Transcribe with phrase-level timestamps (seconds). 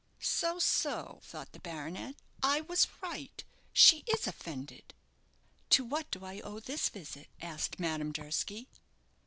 [0.19, 3.43] "So, so," thought the baronet; "I was right.
[3.71, 4.95] She is offended."
[5.69, 8.67] "To what do I owe this visit?" asked Madame Durski.